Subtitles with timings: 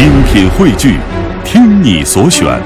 [0.00, 0.98] 精品汇聚，
[1.44, 2.58] 听你所选，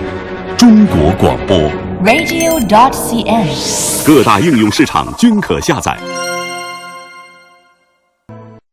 [0.57, 1.59] 中国广播。
[2.05, 4.07] radio.dot.cn，。
[4.07, 5.99] 各大应用市场均可下载。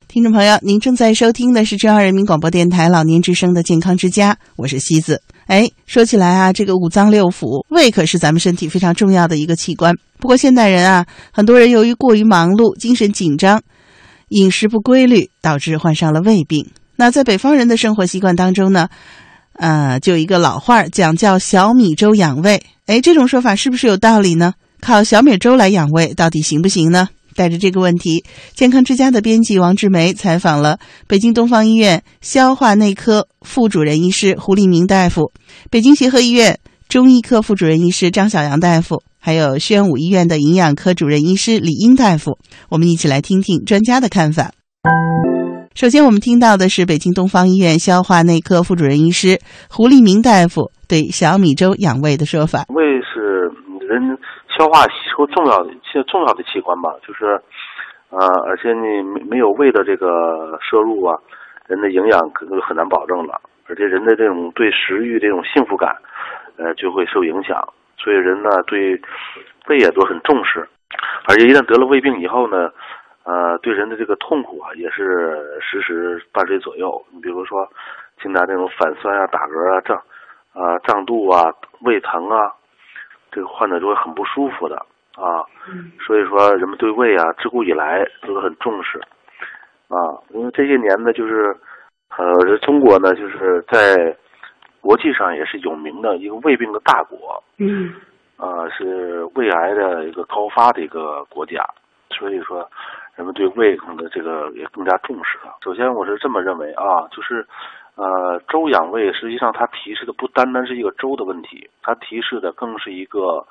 [0.07, 5.23] 听众朋友，您正在收听的是中央人民广播电台老年之声的健康之家，我是西子。
[5.47, 9.96] 哎，说起来啊，这个五脏六腑，胃可是咱们身体非常重要的一个器官。
[10.19, 13.63] 不过现代人啊，很多人由于过于忙碌、精神紧张、
[14.29, 16.67] 饮食不规律，导致患上了胃病。
[17.02, 18.88] 那在北方人的生活习惯当中呢，
[19.54, 22.62] 呃，就一个老话儿讲叫小米粥养胃。
[22.86, 24.54] 哎，这种说法是不是有道理呢？
[24.82, 27.09] 靠小米粥来养胃，到底行不行呢？
[27.36, 28.23] 带着这个问题，
[28.54, 35.31] 健康之家的编辑王志梅采访了北京东方医院消化内科副主任医师胡立明大夫，
[35.72, 42.38] 北京协和医院中医科副主任医师张小阳大夫，还有宣武医院的营养科主任医师李英大夫。
[42.70, 44.52] 我们一起来听听专家的看法。
[45.73, 49.39] 首先，我们听到的是北京东方医院消化内科副主任医师
[49.71, 52.67] 胡立明大夫对小米粥养胃的说法。
[52.75, 53.47] 胃是
[53.88, 54.19] 人
[54.52, 55.72] 消化吸收重要的、
[56.11, 57.39] 重要的器官吧，就是，
[58.11, 58.19] 呃，
[58.52, 61.16] 而且你没没有胃的这个摄入啊，
[61.67, 65.95] 人的营养可能就很难保证了，而且人的这种对食欲这种幸福感，
[66.59, 67.56] 呃，就会受影响。
[67.95, 69.00] 所以人呢对
[69.72, 70.67] 胃也都很重视，
[71.31, 72.67] 而且一旦得了胃病以后呢，
[73.23, 77.03] 呃，对人的这个痛苦啊也是时时伴随左右。
[77.11, 77.67] 你比如说，
[78.22, 79.97] 经常这种反酸啊、打嗝啊、胀
[80.53, 82.53] 啊、胀肚啊、胃疼啊。
[83.33, 84.75] 这个患者就会很不舒服的
[85.16, 85.39] 啊，
[86.05, 89.00] 所以说人们对胃啊，自古以来都是很重视
[89.88, 89.95] 啊。
[90.31, 91.56] 因为这些年呢，就是
[92.17, 94.13] 呃，中国呢，就是在
[94.81, 97.94] 国际上也是有名的一个胃病的大国，嗯，
[98.35, 101.63] 啊，是胃癌的一个高发的一个国家，
[102.09, 102.69] 所以说
[103.16, 105.56] 人们对胃可能这个也更加重视了。
[105.64, 107.45] 首先，我是这么认为啊，就是。
[107.95, 113.45] 呃，粥养胃实际上它提示的不单单是一个粥的问题，它提示的更是一个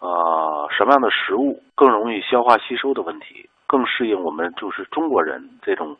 [0.00, 5.96] 呃什么样的食物更容易消化吸收的问题，更适应我们就是中国人这种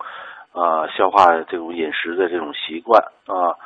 [0.53, 3.57] 呃消化这种饮食的这种习惯啊。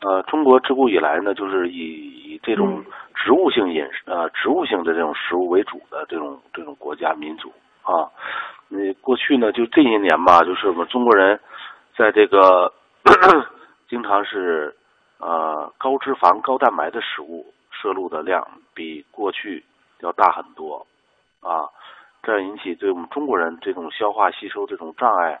[0.00, 2.82] 呃，中国自古以来呢，就是以以这种
[3.12, 7.52] 植物性饮食呃植物性的这种食物为主的这种这种国家民族
[7.84, 8.10] 啊。
[8.68, 11.38] 那过去呢，就这些年吧，就是我们中国人
[11.96, 12.72] 在这个。
[13.86, 14.74] 经常是，
[15.18, 19.62] 呃，高脂肪、高蛋白的食物摄入的量比过去
[20.00, 20.84] 要大很多，
[21.40, 21.68] 啊，
[22.22, 25.38] 这样引起对我们中国人这种消化吸收这种障碍，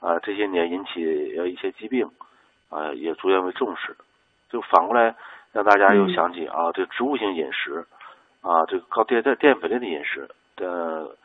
[0.00, 2.10] 啊，这些年引起一些疾病，
[2.68, 3.96] 啊，也逐渐被重视。
[4.50, 5.14] 就反过来
[5.52, 7.86] 让大家又想起啊，这植物性饮食，
[8.42, 11.16] 啊，这个高淀淀淀粉类的饮食的，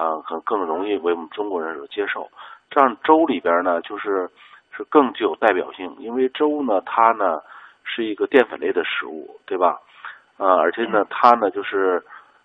[0.00, 2.28] 啊，可能更容易为我们中国人所接受。
[2.70, 4.30] 这样粥里边呢，就是。
[4.72, 7.40] 是更具有代表性，因为粥呢，它呢
[7.82, 9.80] 是一个淀粉类的食物，对吧？
[10.38, 12.00] 呃，而且呢，它呢就是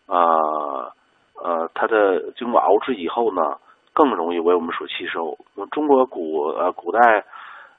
[0.08, 0.92] 呃
[1.36, 3.56] 呃，它的经过熬制以后呢，
[3.94, 5.38] 更容易为我们所吸收。
[5.70, 7.24] 中国古呃古代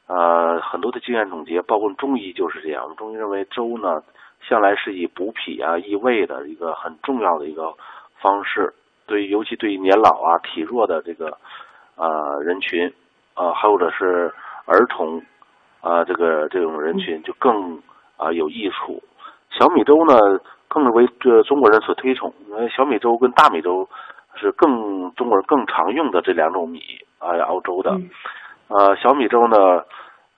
[0.07, 2.85] 呃很多的经验总结，包括中医就是这样。
[2.85, 4.01] 我们中医认为粥呢，
[4.49, 7.75] 向来是以补脾啊、益胃的一个很重要的一个
[8.21, 8.73] 方式。
[9.07, 11.39] 对于尤其对于年老啊、体弱的这个
[11.97, 12.93] 呃人群。
[13.39, 14.33] 啊，或者是
[14.65, 15.23] 儿童，
[15.83, 17.79] 啊，这个这种人群就更
[18.17, 19.03] 啊有益处。
[19.51, 22.33] 小米粥呢，更是为这中国人所推崇。
[22.49, 23.87] 因为小米粥跟大米粥
[24.37, 26.81] 是更中国人更常用的这两种米
[27.19, 27.91] 啊熬粥的。
[28.69, 29.85] 呃，小米粥呢，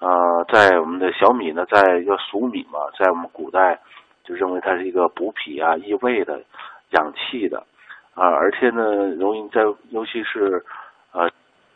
[0.01, 3.79] 呃，在我们的小米呢，在要熟米嘛，在我们古代
[4.25, 6.43] 就认为它是一个补脾啊、益胃的、
[6.91, 7.65] 养气的
[8.19, 10.65] 啊，而且呢，容易在尤其是
[11.13, 11.31] 呃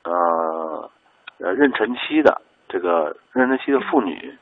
[0.04, 0.90] 呃。
[1.42, 4.32] 妊娠期的这个妊娠期的妇女，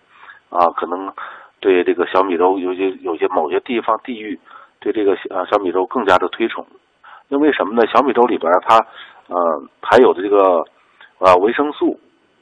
[0.51, 1.11] 啊，可能
[1.59, 4.39] 对这个小米粥有些有些某些地方地域
[4.81, 6.67] 对这个呃小米粥更加的推崇，
[7.29, 7.87] 因为什么呢？
[7.87, 8.77] 小米粥里边它
[9.29, 10.63] 呃含有的这个
[11.21, 11.99] 呃维生素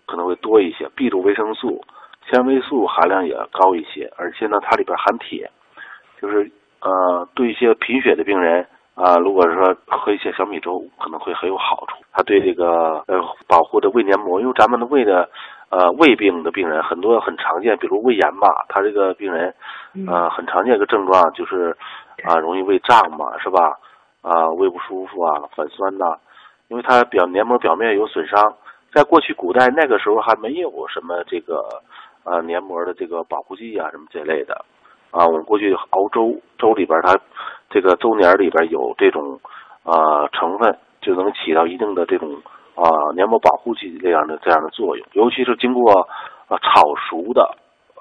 [0.07, 1.81] 可能会多一些，B 族维生素、
[2.29, 5.49] 纤维素含量也高一些，而且呢它里边含铁，
[6.21, 6.51] 就是
[6.81, 8.66] 呃对一些贫血的病人。
[8.98, 11.97] 啊，如果说喝一些小米粥，可能会很有好处。
[12.12, 15.28] 它对这个呃保护的胃黏膜，因为咱们的胃的
[15.71, 19.54] 呃胃病的病人很多很常见，比如胃炎吧，他这个病人
[20.09, 21.77] 呃很常见一个症状就是
[22.24, 23.78] 啊容易胃胀嘛，是吧？
[24.21, 26.04] 啊胃不舒服啊，反酸呐，
[26.66, 28.53] 因为它表黏膜表面有损伤。
[28.92, 31.62] 在过去古代那个时候还没有什么这个
[32.24, 34.65] 呃黏膜的这个保护剂啊什么这类的
[35.10, 37.19] 啊，我们过去熬粥，粥里边它。
[37.71, 39.39] 这个粥黏里边有这种
[39.84, 42.33] 呃成分，就能起到一定的这种
[42.75, 45.07] 啊黏膜保护剂这样的这样的作用。
[45.13, 45.93] 尤其是经过
[46.49, 47.43] 呃炒熟的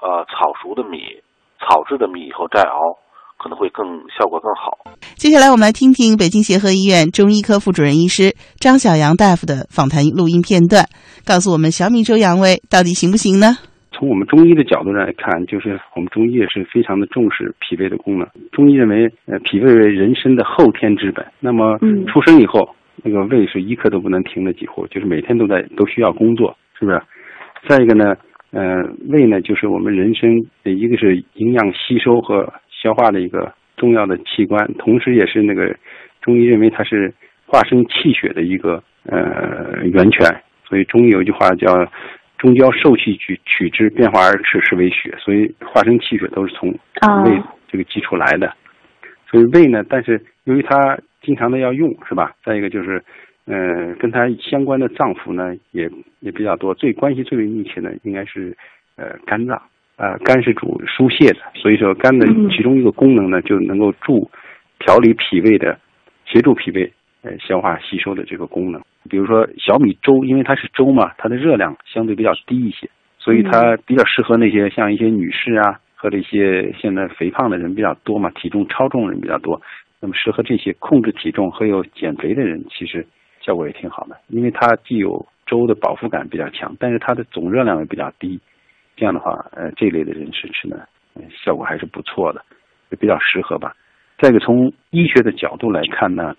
[0.00, 1.20] 啊炒熟的米、
[1.60, 2.96] 炒制的米以后再熬，
[3.36, 4.78] 可能会更效果更好。
[5.16, 10.86] 接下来我们来听听北京协和医院中医科副主任医师张小阳大夫的访谈录音片段，
[11.26, 13.58] 告诉我们小米粥养胃到底行不行呢？
[13.98, 18.28] 从我们中医的角度上来看，就是我们中医也是非常的重视脾胃的功能。
[18.52, 21.26] 中医认为，呃，脾胃为人参的后天之本。
[21.40, 27.02] 那么，出生以后，那个胃是一刻都不能停的，几乎就是每天都在都需要工作，是不是？
[27.66, 28.14] 再一个呢，
[28.52, 30.30] 呃，胃呢，就是我们人参
[30.62, 35.74] 的一个是营养吸收和消化的一个重要的器官，同时也是那个
[36.22, 37.12] 中医认为它是
[37.46, 40.24] 化生气血的一个呃源泉。
[40.68, 41.84] 所以中医有一句话叫。
[42.38, 45.14] 中焦受气取取之，变化而赤，是为血。
[45.18, 48.54] 所以化生气血都是从胃这个基础来的。
[49.28, 52.32] 所以胃呢，但是由于它经常的要用，是吧？
[52.44, 53.02] 再一个就是，
[53.46, 55.90] 呃，跟它相关的脏腑呢也
[56.20, 56.72] 也比较多。
[56.74, 58.56] 最关系最为密切的应该是
[58.96, 59.60] 呃肝脏
[59.96, 64.30] 啊，肝是主疏泄的，所以说肝的其中一个功能呢就能够助
[64.78, 65.78] 调理脾胃的，
[66.24, 66.92] 协助脾胃。
[67.22, 68.80] 呃，消化吸收的这个功能，
[69.10, 72.88] 比如说小米粥，因为它是粥嘛，它的热量相对比较低一些，
[73.18, 79.60] 所以它比较适合那些像一些女士啊，和这些现在肥胖的人比较多嘛，体重超重人比较多，
[80.00, 83.04] 那么适合这些控制体重和有减肥的人，其实
[83.40, 88.38] 效果也挺好的，因为它既有粥的饱腹感比较强，但是它的总热量也比较低，
[88.96, 90.76] 这样的话，呃，这类的人士吃呢，
[91.44, 92.40] 效果还是不错的，
[92.90, 93.74] 也比较适合吧。
[94.20, 96.36] 再一个，从医学的角度来看呢。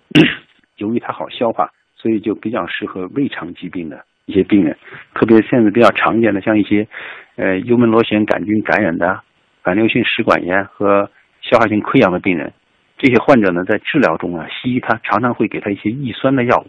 [0.80, 4.76] 由于它好消化，所以就比较适合胃肠疾病的一些病人，
[5.14, 6.88] 特别现在比较常见的，像一些，
[7.36, 9.20] 呃，幽门螺旋杆菌感染的、
[9.62, 11.10] 反流性食管炎和
[11.42, 12.52] 消化性溃疡的病人，
[12.96, 16.66] 这些患者呢，在治疗中啊，西医他常常会给他一些抑酸的药物，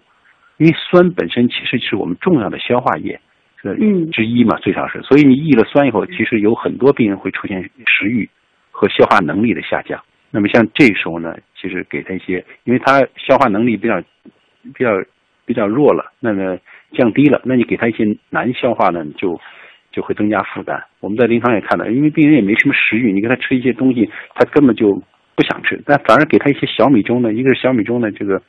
[0.58, 3.20] 因为酸本身其实是我们重要的消化液，
[3.62, 3.76] 是
[4.12, 8.30] 之一嘛，最少是，所以你抑了酸以后，其实有很多病人会出现食欲
[8.72, 10.04] 和消化能力的下降。
[10.32, 14.02] 那么像这时候呢，其实给他一些，因为他消化能力比较
[14.74, 14.92] 比较
[15.46, 16.58] 比较弱了，那么
[16.94, 19.40] 降低了，那你给他一些难消化呢，就
[19.92, 20.82] 就会增加负担。
[21.02, 25.04] 我们在临床也看到，因为病人也没什么食欲，你给他吃一些东西，他根本就
[25.36, 25.82] 不想吃。
[25.86, 28.42] 但反而给他一些小米粥呢，一个是小米粥呢，这个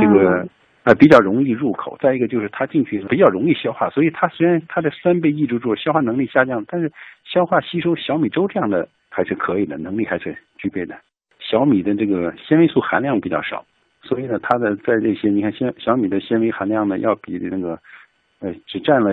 [0.00, 0.48] 这个
[0.82, 6.90] 啊比较容易入口，再一个就是他进去比较容易消化，所以他虽然他的酸被抑制住，消化能力下降，但是
[7.24, 8.88] 消化吸收小米粥这样的。
[9.18, 10.94] 还是可以的，能力还是具备的。
[11.40, 13.64] 小米的这个纤维素含量比较少，
[14.00, 17.76] 所以呢，它的在这些你看，小小米的纤维含量呢，要比那个
[18.38, 19.12] 呃，只占了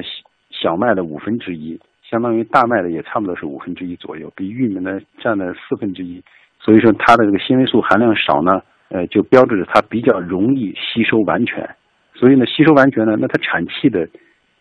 [0.52, 6.22] 小麦的五分之一，相当于大麦的也差不多是五分之一左右，比玉米呢占了四分之一。
[6.60, 11.68] 所以说它的这个纤维素含量少呢，呃，就标志着它比较容易吸收完全。
[12.14, 14.08] 所以呢，吸收完全呢，那它产气的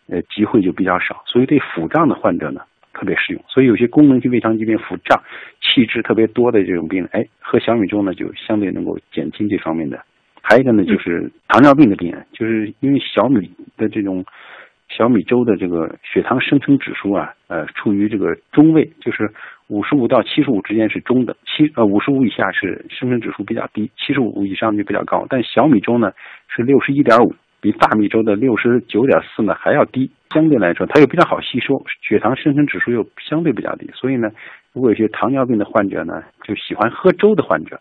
[0.08, 1.23] 呃机会就比较少。
[1.26, 2.62] 所以对腹胀的患者呢。
[3.04, 5.22] 特别适用，所以有些功能性胃肠疾病、腹胀、
[5.60, 10.02] 气滞特别多的这种病人，哎，喝小米粥呢，就相对能够减轻这方面的。
[10.40, 14.24] 还有一个呢，就是糖尿病的病人，就是因为小米的这种
[14.88, 19.30] 小米粥的这个血糖生成指数啊，呃，处于这个中位，就是
[19.68, 25.26] 五十五到七十五之间是中等，七呃五十五以下是生成指数比较低，七十五以上就比较高。
[25.28, 26.10] 但小米粥呢
[26.48, 27.34] 是六十一点五。
[27.64, 34.28] 比大米粥的六十九点四呢还要低，相对来说它又比较好吸收，血糖生成指数又相对比较低，所以呢，
[34.75, 37.80] 如果有些糖尿病的患者呢，就喜欢喝粥的患者，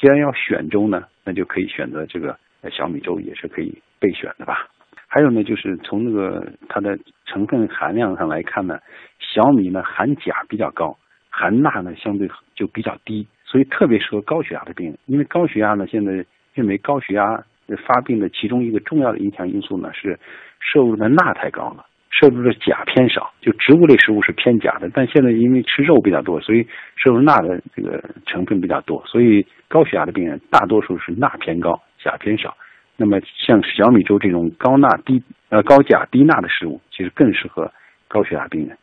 [0.00, 2.36] 既然要选粥呢，那就可以选择这个
[2.72, 4.66] 小米粥，也是可以备选的吧。
[5.06, 8.80] 还有呢，就是从那个它的成分含量上来看呢，
[9.20, 10.98] 小米呢含钾比较高，
[11.30, 17.44] 含钠呢相对就比较低，所以特别适合高血压的病人，因为高血压呢现在认为高血压。
[17.76, 20.18] 发病的其中一个重要的影响因素呢是
[20.60, 23.32] 摄入的钠太高了，摄入的钾偏少。
[23.40, 26.62] 就植物类食物是偏钾的，但现在因为吃肉比较多，所以
[26.96, 29.02] 摄入钠的这个成分比较多。
[29.06, 32.56] 所以高血压的病人大多数是钠偏高，钾偏少。
[32.96, 37.72] 那么像小米粥这种高钠低呃高钾低钠的食物，其实更适合
[38.08, 38.76] 高血压病人。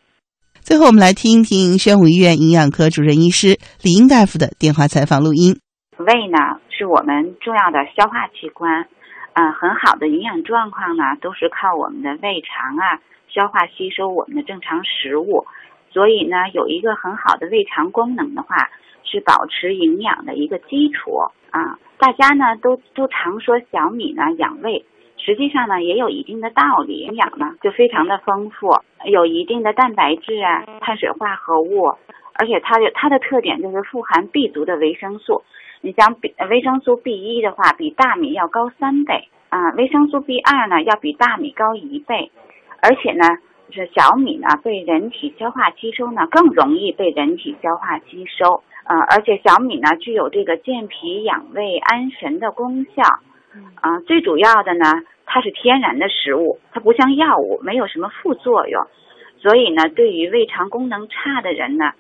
[0.62, 5.67] 最后，我们来听一听宣武医院营养科主任医师李英大夫的电话采访录音。
[5.98, 6.60] 胃呢？
[6.70, 8.88] 是我们重要的消化器官，
[9.34, 15.48] 嗯，很好的营养状况呢，都是靠我们的胃肠啊消化吸收我们的正常食物，
[15.90, 18.70] 所以呢，有一个很好的胃肠功能的话，
[19.04, 21.18] 是保持营养的一个基础
[21.50, 21.80] 啊。
[21.98, 24.86] 大家呢都都常说小米呢养胃，
[25.18, 28.70] 实际上呢也有一定的道理，营养呢就非常的丰富，
[29.06, 31.96] 有一定的蛋白质啊、碳水化合物，
[32.36, 35.42] 而且它的它的特点就是富含 B 族的维生素。
[35.82, 42.32] 你像比维生素 B 一的话，比大米要高三倍啊，维生素 B 二呢要比大米高一倍，
[42.82, 43.24] 而且呢，
[43.70, 53.04] 是小米呢被人体消化吸收呢更容易被人体消化吸收，呃，而且小米呢具有这个健脾养胃安神的功效，
[53.76, 54.86] 啊，最主要的呢
[55.26, 58.84] 它是天然的食物，它不像药物，没有什么副作用，
[59.38, 61.92] 所以呢对于胃肠功能差的人呢，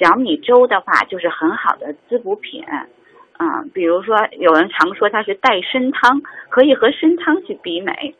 [0.00, 2.64] 小米粥的话就是很好的滋补品，
[3.38, 8.14] 啊，比如说有人常说它是代参汤，可以和参汤去比美，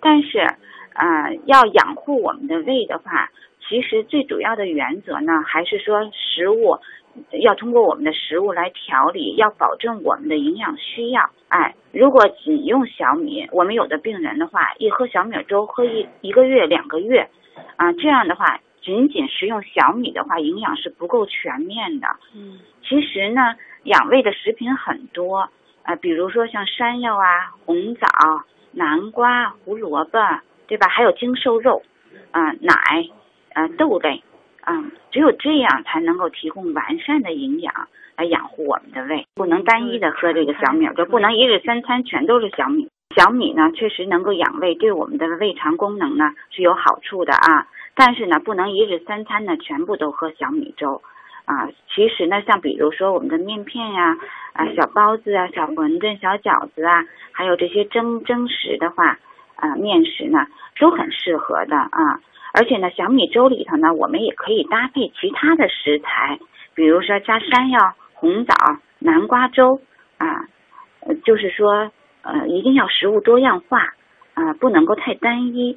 [0.00, 0.46] 但是。
[0.94, 3.30] 啊，要养护我们的胃的话，
[3.68, 6.76] 其实最主要的原则呢，还是说食物
[7.40, 11.30] 要通过我们的食物来调理，要保证我们的营养需要。
[11.46, 17.28] 哎，如果仅用小米，我们有的病人的话，一喝小米粥喝一一个月、两个月，
[17.76, 22.08] 啊，这样的话，仅仅食用小米的话，营养是不够全面的。
[22.34, 23.54] 嗯，其实呢，
[23.84, 25.48] 养胃的食品很多
[25.82, 28.06] 啊，比如说像山药啊、红枣、
[28.72, 30.18] 南瓜、胡萝卜。
[30.68, 30.86] 对吧？
[30.86, 31.82] 还有精瘦肉，
[32.30, 32.74] 啊，奶，
[33.54, 34.22] 啊，豆类，
[34.60, 39.26] 啊，只有这样才能够提供完善的营养来养护我们的胃。
[39.34, 42.86] 不能单一的喝这个小米，就不能一日三餐全都是小米。
[43.16, 47.66] 小米呢，确实能够养胃，对我们的胃肠功能呢是有好处的啊。
[47.94, 51.00] 但是呢，不能一日三餐呢全部都喝小米粥
[51.48, 51.68] 啊。
[51.88, 54.16] 其实呢，像比如说我们的面片呀，
[54.52, 57.02] 啊，小包子啊，小馄饨、小饺子啊，
[57.32, 59.18] 还有这些蒸蒸食的话。
[59.60, 60.38] 啊，面食呢
[60.78, 62.20] 都很适合的啊，
[62.54, 66.38] 而且呢，小米粥里头呢，我们也可以搭配其他的食材，
[66.76, 68.54] 比如说加山药、红枣、
[69.00, 69.80] 南瓜粥
[70.18, 70.46] 啊，
[71.00, 71.90] 呃就是说
[72.22, 73.80] 呃，一定要食物多样化
[74.34, 75.76] 啊，不能够太单一。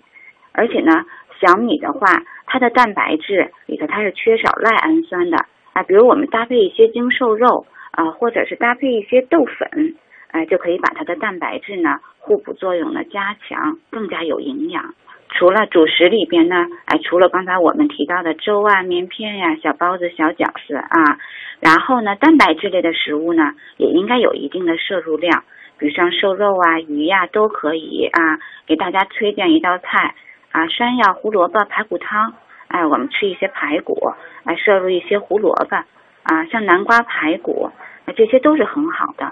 [0.51, 1.03] 而且呢，
[1.39, 2.05] 小米的话，
[2.45, 9.95] 它的蛋白质里头它是缺少赖氨酸的啊，比如我们搭配一些精瘦肉啊，或者是搭配一些豆粉。
[10.31, 14.93] 哎，就可以把它的蛋白质呢互补作用呢加强，更加有营养。
[15.27, 21.19] 除了主食里边呢，哎，除了刚才我们提到的粥啊、面片呀、小包子、小饺子啊，
[21.59, 23.43] 然后呢，蛋白质类的食物呢
[23.75, 25.43] 也应该有一定的摄入量，
[25.77, 28.39] 比如像瘦肉啊、鱼呀都可以啊。
[28.65, 30.15] 给大家推荐一道菜
[30.53, 32.33] 啊，山药胡萝卜排骨汤。
[32.71, 34.13] 哎，我们吃一些排骨，
[34.45, 35.75] 哎，摄入一些胡萝卜
[36.23, 37.69] 啊，像南瓜排骨，
[38.15, 39.29] 这些都是很好的。